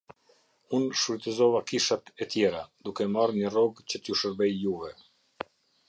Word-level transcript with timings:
Unë 0.77 0.95
shfyrtësova 1.01 1.61
kishat 1.71 2.09
e 2.25 2.29
tjera, 2.35 2.63
duke 2.87 3.07
marrë 3.17 3.39
një 3.41 3.53
rrogë 3.53 3.87
që 3.93 4.03
t’ju 4.05 4.19
shërbej 4.23 4.57
juve. 4.67 4.93